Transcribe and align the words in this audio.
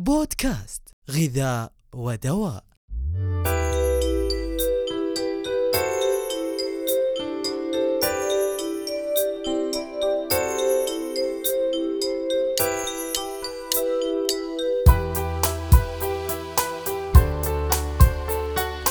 بودكاست 0.00 0.92
غذاء 1.10 1.72
ودواء. 1.94 2.64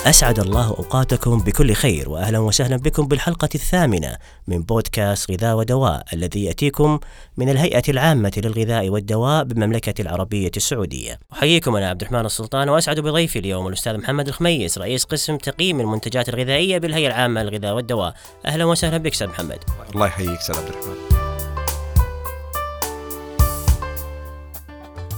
أسعد 0.08 0.38
الله 0.38 0.68
أوقاتكم 0.68 1.38
بكل 1.38 1.72
خير 1.72 2.08
وأهلا 2.08 2.38
وسهلا 2.38 2.76
بكم 2.76 3.08
بالحلقة 3.08 3.48
الثامنة 3.54 4.16
من 4.46 4.62
بودكاست 4.62 5.30
غذاء 5.30 5.56
ودواء 5.56 6.04
الذي 6.12 6.44
يأتيكم 6.44 7.00
من 7.36 7.48
الهيئة 7.48 7.82
العامة 7.88 8.32
للغذاء 8.36 8.88
والدواء 8.88 9.44
بالمملكة 9.44 10.02
العربية 10.02 10.50
السعودية. 10.56 11.18
أحييكم 11.32 11.76
أنا 11.76 11.88
عبد 11.88 12.00
الرحمن 12.02 12.26
السلطان 12.26 12.68
وأسعد 12.68 13.00
بضيفي 13.00 13.38
اليوم 13.38 13.68
الأستاذ 13.68 13.98
محمد 13.98 14.28
الخميس 14.28 14.78
رئيس 14.78 15.04
قسم 15.04 15.36
تقييم 15.36 15.80
المنتجات 15.80 16.28
الغذائية 16.28 16.78
بالهيئة 16.78 17.06
العامة 17.06 17.42
للغذاء 17.42 17.74
والدواء. 17.74 18.14
أهلا 18.46 18.64
وسهلا 18.64 18.98
بك 18.98 19.12
أستاذ 19.12 19.26
محمد. 19.26 19.58
الله 19.94 20.06
يحييك 20.06 20.38
أستاذ 20.38 20.56
عبد 20.56 20.68
الرحمن. 20.68 20.94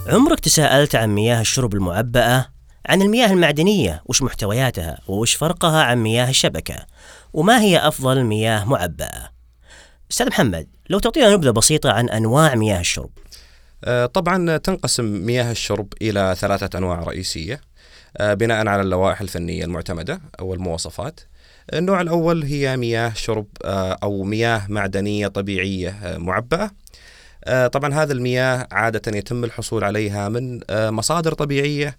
عمرك 0.07 0.41
تساءلت 0.41 0.95
عن 0.95 1.15
مياه 1.15 1.41
الشرب 1.41 1.75
المعبأة 1.75 2.60
عن 2.87 3.03
المياه 3.03 3.33
المعدنية 3.33 4.03
وش 4.07 4.23
محتوياتها 4.23 4.99
وش 5.09 5.35
فرقها 5.35 5.83
عن 5.83 5.99
مياه 5.99 6.31
الشبكة 6.31 6.87
وما 7.33 7.61
هي 7.61 7.79
أفضل 7.79 8.25
مياه 8.25 8.65
معبأة. 8.65 9.31
أستاذ 10.11 10.27
محمد 10.27 10.67
لو 10.91 10.99
تعطينا 10.99 11.35
نبذة 11.35 11.51
بسيطة 11.51 11.91
عن 11.91 12.09
أنواع 12.09 12.55
مياه 12.55 12.81
الشرب. 12.81 13.11
آه، 13.85 14.07
طبعا 14.07 14.57
تنقسم 14.57 15.05
مياه 15.05 15.51
الشرب 15.51 15.93
إلى 16.03 16.35
ثلاثة 16.39 16.79
أنواع 16.79 17.01
رئيسية 17.01 17.61
آه، 18.17 18.35
بناء 18.35 18.67
على 18.67 18.83
اللوائح 18.83 19.21
الفنية 19.21 19.65
المعتمدة 19.65 20.21
أو 20.41 20.55
المواصفات. 20.55 21.21
النوع 21.73 22.01
الأول 22.01 22.43
هي 22.43 22.77
مياه 22.77 23.13
شرب 23.15 23.47
آه، 23.65 23.99
أو 24.03 24.23
مياه 24.23 24.63
معدنية 24.69 25.29
طبيعية 25.29 26.17
معبأة. 26.19 26.71
طبعا 27.73 27.95
هذه 27.95 28.13
المياه 28.13 28.69
عادة 28.73 29.19
يتم 29.19 29.45
الحصول 29.45 29.85
عليها 29.85 30.29
من 30.29 30.61
مصادر 30.71 31.35
طبيعية 31.35 31.97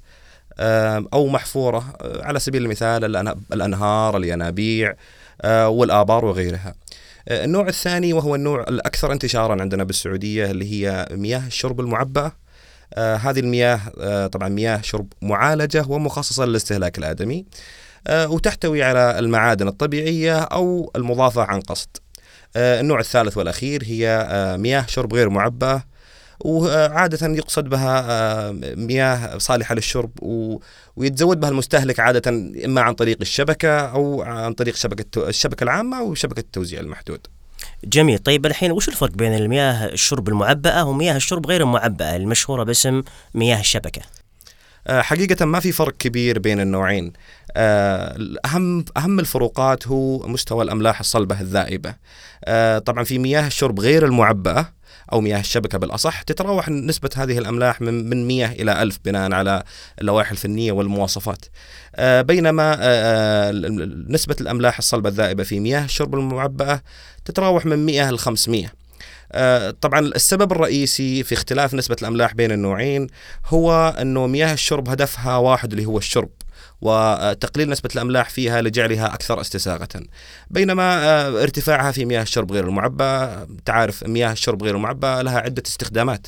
أو 1.14 1.28
محفورة 1.28 1.94
آه، 2.02 2.26
على 2.26 2.40
سبيل 2.40 2.64
المثال 2.64 3.16
الأنهار 3.54 4.18
الينابيع 4.18 4.96
آه، 5.42 5.70
والآبار 5.70 6.26
وغيرها. 6.26 6.76
آه، 7.28 7.46
النوع 7.46 7.68
الثاني 7.68 8.14
وهو 8.14 8.36
النوع 8.36 8.62
الأكثر 8.62 9.12
انتشارا 9.12 9.62
عندنا 9.62 9.84
بالسعودية 9.84 10.52
اللي 10.52 10.72
هي 10.72 11.08
مياه 11.12 11.48
الشرب 11.48 11.80
المعبأة. 11.80 12.32
هذه 12.98 13.40
المياه 13.40 13.80
طبعا 14.28 14.50
مياه 14.50 14.82
شرب 14.82 15.08
معالجة 15.22 15.86
ومخصصة 15.90 16.46
للاستهلاك 16.46 16.98
الآدمي 16.98 17.46
وتحتوي 18.10 18.84
على 18.84 19.20
المعادن 19.20 19.68
الطبيعية 19.68 20.40
أو 20.40 20.92
المضافة 20.96 21.44
عن 21.44 21.60
قصد. 21.62 21.90
النوع 22.56 23.00
الثالث 23.00 23.38
والأخير 23.38 23.84
هي 23.86 24.28
مياه 24.60 24.86
شرب 24.88 25.14
غير 25.14 25.30
معبأة 25.30 25.84
وعادة 26.46 27.28
يقصد 27.28 27.70
بها 27.70 28.06
آه، 28.10 28.52
مياه 28.76 29.38
صالحة 29.38 29.76
للشرب 29.76 30.12
ويتزود 30.96 31.40
بها 31.40 31.50
المستهلك 31.50 32.00
عادة 32.00 32.30
إما 32.66 32.82
عن 32.82 32.94
طريق 32.94 33.18
الشبكة 33.22 33.80
أو 33.80 34.22
عن 34.22 34.54
طريق 34.54 34.76
شبكة 34.76 35.30
الشبكة 35.30 35.64
العامة 35.64 36.00
أو 36.00 36.14
شبكة 36.14 36.40
التوزيع 36.40 36.80
المحدود. 36.80 37.28
جميل. 37.84 38.20
طيب 38.20 38.46
الحين 38.46 38.72
وش 38.72 38.88
الفرق 38.90 39.12
بين 39.12 39.34
المياه 39.34 39.86
الشرب 39.86 40.30
المعبأة 40.30 40.86
ومياه 40.86 41.16
الشرب 41.16 41.48
غير 41.48 41.62
المعبأة 41.62 42.16
المشهورة 42.16 42.64
باسم 42.64 43.04
مياه 43.36 43.60
الشبكة؟ 43.60 44.02
آه، 44.88 45.02
حقيقة 45.02 45.46
ما 45.46 45.60
في 45.60 45.72
فرق 45.72 45.98
كبير 45.98 46.40
بين 46.40 46.60
النوعين. 46.60 47.14
آه، 47.56 48.18
أهم 48.46 48.86
أهم 48.98 49.20
الفروقات 49.20 49.88
هو 49.88 50.28
مستوى 50.28 50.64
الأملاح 50.64 51.00
الصلبة 51.00 51.42
الذائبة. 51.42 51.96
طبعا 52.86 53.04
في 53.04 53.20
مياه 53.20 53.48
الشرب 53.48 53.80
غير 53.80 54.06
المعبأة 54.06 54.74
أو 55.14 55.22
مياه 55.22 55.40
الشبكة 55.40 55.78
بالأصح 55.78 56.22
تتراوح 56.22 56.70
نسبة 56.70 57.10
هذه 57.16 57.38
الأملاح 57.38 57.82
من 57.82 58.10
من 58.10 58.28
100 58.28 58.46
إلى 58.46 58.82
1000 58.82 59.00
بناء 59.06 59.32
على 59.32 59.64
اللوائح 60.02 60.32
الفنية 60.32 60.72
والمواصفات. 60.72 61.46
آه، 61.96 62.22
بينما 62.22 62.74
آه، 62.74 62.78
آه، 62.80 63.52
نسبة 64.10 64.36
الأملاح 64.42 64.78
الصلبة 64.78 65.10
الذائبة 65.10 65.44
في 65.44 65.60
مياه 65.60 65.86
الشرب 65.86 66.16
المعبأة 66.16 66.82
تتراوح 67.26 67.66
من 67.66 67.86
100 67.86 68.12
ل 68.12 68.20
500. 68.20 68.82
طبعا 69.82 70.00
السبب 70.00 70.52
الرئيسي 70.52 71.24
في 71.24 71.34
اختلاف 71.34 71.74
نسبة 71.74 71.96
الأملاح 72.02 72.34
بين 72.34 72.52
النوعين 72.52 73.08
هو 73.46 73.96
أنه 74.02 74.28
مياه 74.28 74.54
الشرب 74.54 74.90
هدفها 74.90 75.38
واحد 75.38 75.72
اللي 75.72 75.86
هو 75.86 75.98
الشرب 75.98 76.30
وتقليل 76.82 77.70
نسبة 77.70 77.90
الأملاح 77.96 78.30
فيها 78.30 78.62
لجعلها 78.62 79.14
أكثر 79.14 79.42
استساغة. 79.42 79.88
بينما 80.50 80.84
آه، 80.84 81.44
ارتفاعها 81.44 81.92
في 81.92 82.06
مياه 82.06 82.22
الشرب 82.22 82.52
غير 82.52 82.68
المعبأ 82.68 83.48
تعرف 83.66 84.04
مياه 84.04 84.32
الشرب 84.32 84.64
غير 84.64 84.76
المعبأ 84.76 85.24
لها 85.24 85.40
عدة 85.40 85.64
استخدامات. 85.66 86.28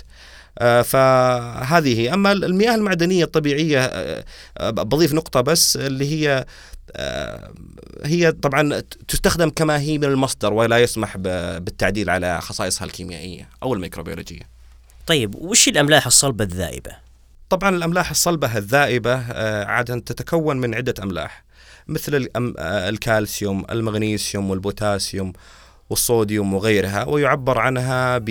آه، 0.59 0.81
فهذه 0.81 2.13
أما 2.13 2.31
المياه 2.31 2.75
المعدنية 2.75 3.23
الطبيعية 3.23 3.79
آه، 3.85 4.23
بضيف 4.69 5.13
نقطة 5.13 5.41
بس 5.41 5.77
اللي 5.77 6.11
هي 6.11 6.45
هي 8.03 8.31
طبعا 8.31 8.81
تستخدم 9.07 9.49
كما 9.49 9.79
هي 9.79 9.97
من 9.97 10.03
المصدر 10.03 10.53
ولا 10.53 10.77
يسمح 10.77 11.17
بالتعديل 11.17 12.09
على 12.09 12.41
خصائصها 12.41 12.85
الكيميائية 12.85 13.49
أو 13.63 13.73
الميكروبيولوجية. 13.73 14.53
طيب 15.07 15.35
وش 15.35 15.67
الأملاح 15.67 16.05
الصلبة 16.05 16.43
الذائبة؟ 16.43 17.02
طبعا 17.53 17.75
الأملاح 17.75 18.09
الصلبة 18.09 18.57
الذائبة 18.57 19.13
آه، 19.13 19.65
عادة 19.65 19.99
تتكون 19.99 20.57
من 20.57 20.75
عدة 20.75 20.93
أملاح 21.03 21.43
مثل 21.87 22.29
آه، 22.35 22.89
الكالسيوم 22.89 23.65
المغنيسيوم 23.69 24.49
والبوتاسيوم 24.49 25.33
والصوديوم 25.89 26.53
وغيرها 26.53 27.03
ويعبر 27.03 27.59
عنها 27.59 28.17
ب 28.17 28.25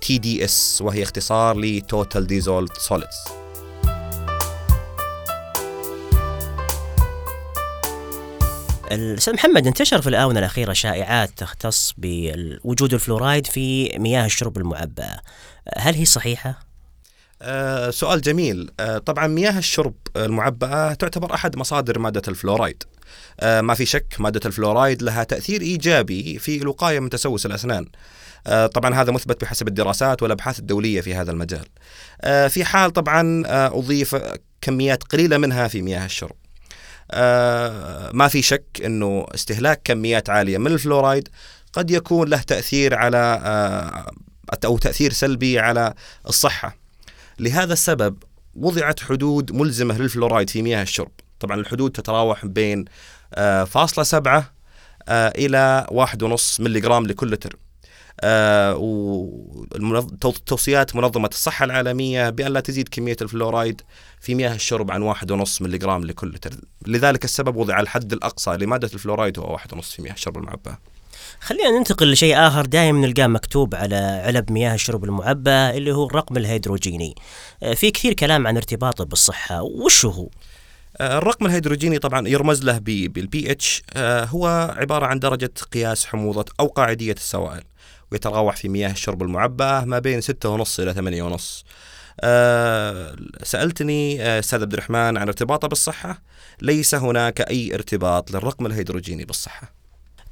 TDS 0.00 0.78
وهي 0.82 1.02
اختصار 1.02 1.58
ل 1.58 1.69
Total 1.69 2.26
Dissolved 2.26 2.72
Solids 2.72 3.16
الأستاذ 8.92 9.34
محمد 9.34 9.66
انتشر 9.66 10.02
في 10.02 10.08
الآونة 10.08 10.38
الأخيرة 10.38 10.72
شائعات 10.72 11.30
تختص 11.36 11.94
بوجود 11.98 12.94
الفلورايد 12.94 13.46
في 13.46 13.98
مياه 13.98 14.26
الشرب 14.26 14.58
المعبأة. 14.58 15.20
هل 15.76 15.94
هي 15.94 16.04
صحيحة؟ 16.04 16.67
آه 17.42 17.90
سؤال 17.90 18.20
جميل. 18.20 18.70
آه 18.80 18.98
طبعا 18.98 19.26
مياه 19.26 19.58
الشرب 19.58 19.94
المعبأة 20.16 20.94
تعتبر 20.94 21.34
أحد 21.34 21.56
مصادر 21.56 21.98
مادة 21.98 22.22
الفلورايد. 22.28 22.82
آه 23.40 23.60
ما 23.60 23.74
في 23.74 23.86
شك 23.86 24.14
مادة 24.18 24.40
الفلورايد 24.46 25.02
لها 25.02 25.24
تأثير 25.24 25.60
إيجابي 25.60 26.38
في 26.38 26.56
الوقاية 26.62 27.00
من 27.00 27.10
تسوس 27.10 27.46
الأسنان. 27.46 27.86
آه 28.46 28.66
طبعا 28.66 28.94
هذا 28.94 29.12
مثبت 29.12 29.40
بحسب 29.40 29.68
الدراسات 29.68 30.22
والأبحاث 30.22 30.58
الدولية 30.58 31.00
في 31.00 31.14
هذا 31.14 31.30
المجال. 31.30 31.66
آه 32.20 32.48
في 32.48 32.64
حال 32.64 32.92
طبعا 32.92 33.42
أضيف 33.46 34.16
كميات 34.60 35.02
قليلة 35.02 35.36
منها 35.38 35.68
في 35.68 35.82
مياه 35.82 36.04
الشرب. 36.04 36.36
ما 38.14 38.28
في 38.28 38.42
شك 38.42 38.64
أنه 38.84 39.26
استهلاك 39.34 39.80
كميات 39.84 40.30
عالية 40.30 40.58
من 40.58 40.66
الفلورايد 40.66 41.28
قد 41.72 41.90
يكون 41.90 42.28
له 42.28 42.42
تأثير 42.42 42.94
على 42.94 43.40
أو 44.64 44.78
تأثير 44.78 45.12
سلبي 45.12 45.58
على 45.58 45.94
الصحة. 46.28 46.87
لهذا 47.38 47.72
السبب 47.72 48.16
وضعت 48.54 49.00
حدود 49.00 49.52
ملزمة 49.52 49.98
للفلورايد 49.98 50.50
في 50.50 50.62
مياه 50.62 50.82
الشرب. 50.82 51.10
طبعا 51.40 51.60
الحدود 51.60 51.90
تتراوح 51.90 52.46
بين 52.46 52.84
آه، 53.34 53.64
فاصلة 53.64 54.04
سبعة 54.04 54.52
آه، 55.08 55.28
إلى 55.28 55.86
واحد 55.90 56.22
ونص 56.22 56.60
ملي 56.60 56.80
جرام 56.80 57.06
لكل 57.06 57.30
لتر 57.30 57.56
آه 58.20 58.76
وتوصيات 60.24 60.96
منظمة 60.96 61.28
الصحة 61.28 61.64
العالمية 61.64 62.30
بأن 62.30 62.52
لا 62.52 62.60
تزيد 62.60 62.88
كمية 62.88 63.16
الفلورايد 63.22 63.82
في 64.20 64.34
مياه 64.34 64.54
الشرب 64.54 64.90
عن 64.90 65.02
واحد 65.02 65.30
ونص 65.30 65.62
ملي 65.62 65.78
جرام 65.78 66.04
لكل 66.04 66.28
لتر 66.28 66.50
لذلك 66.86 67.24
السبب 67.24 67.56
وضع 67.56 67.80
الحد 67.80 68.12
الأقصى 68.12 68.50
لمادة 68.50 68.90
الفلورايد 68.94 69.38
هو 69.38 69.52
واحد 69.52 69.72
ونص 69.72 69.92
في 69.92 70.02
مياه 70.02 70.12
الشرب 70.12 70.38
المعبأة. 70.38 70.78
خلينا 71.40 71.70
ننتقل 71.78 72.12
لشيء 72.12 72.36
آخر. 72.38 72.66
دائما 72.66 73.06
نلقاه 73.06 73.26
مكتوب 73.26 73.74
على 73.74 74.22
علب 74.24 74.52
مياه 74.52 74.74
الشرب 74.74 75.04
المعبأة 75.04 75.70
اللي 75.70 75.92
هو 75.92 76.06
الرقم 76.06 76.36
الهيدروجيني. 76.36 77.14
آه، 77.62 77.74
في 77.74 77.90
كثير 77.90 78.12
كلام 78.12 78.46
عن 78.46 78.56
ارتباطه 78.56 79.04
بالصحة، 79.04 79.62
وش 79.62 80.04
هو؟ 80.04 80.28
آه، 81.00 81.18
الرقم 81.18 81.46
الهيدروجيني 81.46 81.98
طبعا 81.98 82.28
يرمز 82.28 82.64
له 82.64 82.78
بالبي 82.78 83.50
اتش 83.50 83.82
آه، 83.94 84.24
هو 84.24 84.74
عبارة 84.76 85.06
عن 85.06 85.18
درجة 85.18 85.50
قياس 85.72 86.06
حموضة 86.06 86.44
أو 86.60 86.66
قاعدية 86.66 87.12
السوائل 87.12 87.62
ويتراوح 88.12 88.56
في 88.56 88.68
مياه 88.68 88.90
الشرب 88.90 89.22
المعبأة 89.22 89.84
ما 89.84 89.98
بين 89.98 90.20
6.5 90.20 90.82
إلى 90.82 90.94
8.5 90.94 91.64
أه 92.20 93.16
سألتني 93.42 94.22
أستاذ 94.38 94.62
عبد 94.62 94.72
الرحمن 94.72 95.16
عن 95.16 95.26
ارتباطه 95.28 95.68
بالصحة. 95.68 96.22
ليس 96.62 96.94
هناك 96.94 97.40
أي 97.40 97.74
ارتباط 97.74 98.30
للرقم 98.30 98.66
الهيدروجيني 98.66 99.24
بالصحة. 99.24 99.77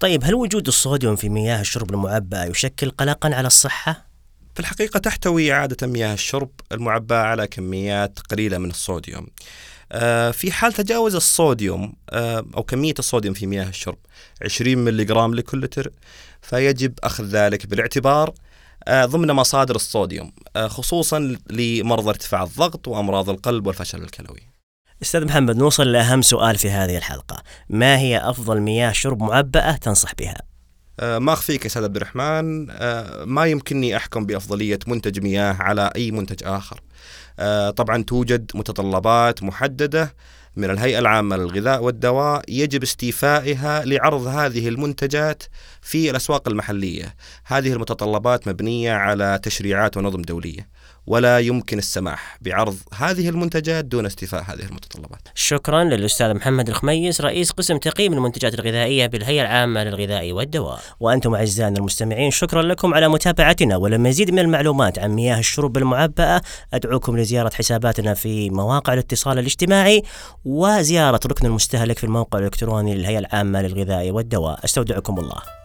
طيب 0.01 0.25
هل 0.25 0.35
وجود 0.35 0.67
الصوديوم 0.67 1.17
في 1.17 1.29
مياه 1.29 1.61
الشرب 1.61 1.91
المعبأة 1.91 2.45
يشكل 2.45 2.91
قلقا 2.91 3.35
على 3.35 3.47
الصحة؟ 3.47 4.07
في 4.55 4.61
الحقيقة 4.61 4.99
تحتوي 4.99 5.53
عادة 5.53 5.87
مياه 5.87 6.15
الشرب 6.15 6.51
المعبأة 6.73 7.23
على 7.23 7.47
كميات 7.47 8.19
قليلة 8.19 8.59
من 8.59 8.71
الصوديوم 8.71 9.27
آه، 9.93 10.31
في 10.31 10.53
حال 10.53 10.73
تجاوز 10.73 11.15
الصوديوم 11.15 11.95
آه، 12.11 12.47
أو 12.57 12.63
كمية 12.63 12.95
الصوديوم 12.99 13.35
في 13.35 13.47
مياه 13.47 13.69
الشرب 13.69 13.99
20 14.43 14.79
ملغ 14.79 15.27
لكل 15.27 15.61
لتر 15.61 15.93
فيجب 16.43 16.95
أخذ 17.03 17.25
ذلك 17.25 17.67
بالاعتبار 17.67 18.35
آه، 18.89 19.05
ضمن 19.05 19.33
مصادر 19.33 19.77
الصوديوم 19.77 20.33
خصوصا 20.67 21.39
لمرضى 21.51 22.09
ارتفاع 22.09 22.43
الضغط 22.43 22.89
وأمراض 22.89 23.31
القلب 23.31 23.67
والفشل 23.67 24.03
الكلوي 24.03 24.56
أستاذ 25.03 25.25
محمد 25.25 25.57
نوصل 25.57 25.93
لأهم 25.93 26.23
سؤال 26.23 26.59
في 26.59 26.71
هذه 26.71 26.97
الحلقة، 26.97 27.43
ما 27.69 27.99
هي 27.99 28.19
أفضل 28.19 28.61
مياه 28.61 28.93
شرب 28.93 29.23
معبأة 29.23 29.73
تنصح 29.73 30.15
بها؟ 30.15 30.43
ما 31.19 31.33
أخفيك 31.33 31.63
يا 31.63 31.67
أستاذ 31.67 31.85
عبد 31.85 31.97
الرحمن 31.97 32.67
ما 33.25 33.47
يمكنني 33.47 33.97
أحكم 33.97 34.27
بأفضلية 34.27 34.79
منتج 34.87 35.21
مياه 35.21 35.53
على 35.53 35.91
أي 35.97 36.11
منتج 36.11 36.45
آخر. 36.45 36.81
آه، 37.39 37.71
طبعا 37.71 38.03
توجد 38.03 38.51
متطلبات 38.55 39.43
محددة 39.43 40.15
من 40.57 40.71
الهيئة 40.71 40.99
العامة 40.99 41.37
للغذاء 41.37 41.83
والدواء 41.83 42.43
يجب 42.49 42.83
استيفائها 42.83 43.85
لعرض 43.85 44.27
هذه 44.27 44.69
المنتجات 44.69 45.43
في 45.83 46.11
الأسواق 46.11 46.49
المحلية. 46.49 47.15
هذه 47.45 47.73
المتطلبات 47.73 48.49
مبنية 48.49 48.93
على 48.93 49.41
تشريعات 49.43 49.97
ونظم 49.97 50.23
دولية. 50.23 50.77
ولا 51.07 51.39
يمكن 51.39 51.79
السماح 51.79 52.39
بعرض 52.41 52.77
هذه 52.95 53.29
المنتجات 53.29 53.85
دون 53.85 54.07
استيفاء 54.07 54.43
هذه 54.43 54.65
المتطلبات. 54.69 55.29
شكرا 55.35 55.85
للأستاذ 55.85 56.35
محمد 56.35 56.69
الخميس 56.69 57.21
رئيس 57.21 57.51
قسم 57.51 57.77
تقييم 57.77 58.13
المنتجات 58.13 58.55
الغذائية 58.55 59.07
بالهيئة 59.07 59.43
العامة 59.43 59.85
للغذاء 59.85 60.33
والدواء. 60.33 60.81
وأنتم 61.01 61.35
أعزائنا 61.35 61.79
المستمعين 61.79 62.31
شكرا 62.31 62.63
لكم 62.63 62.95
على 62.95 63.09
متابعتنا 63.09 63.77
ولمزيد 63.77 64.31
من 64.31 64.39
المعلومات 64.39 64.99
عن 64.99 65.11
مياه 65.11 65.39
الشرب 65.39 65.77
المعبأة 65.77 66.41
ادعوكم 66.87 67.17
لزيارة 67.17 67.51
حساباتنا 67.55 68.15
في 68.15 68.51
مواقع 68.51 68.93
الاتصال 68.93 69.39
الاجتماعي 69.39 70.03
وزيارة 70.45 71.21
ركن 71.27 71.47
المستهلك 71.47 71.99
في 71.99 72.05
الموقع 72.05 72.39
الإلكتروني 72.39 72.95
للهيئة 72.95 73.19
العامة 73.19 73.63
للغذاء 73.63 74.11
والدواء. 74.11 74.65
أستودعكم 74.65 75.19
الله. 75.19 75.56